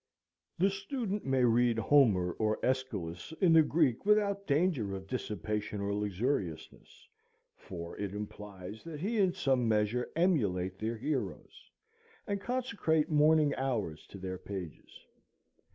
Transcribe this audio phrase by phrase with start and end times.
[0.57, 5.93] The student may read Homer or Æschylus in the Greek without danger of dissipation or
[5.93, 7.07] luxuriousness,
[7.55, 11.69] for it implies that he in some measure emulate their heroes,
[12.25, 15.05] and consecrate morning hours to their pages.